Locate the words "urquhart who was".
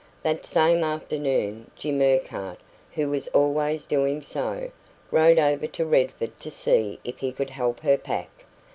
2.01-3.27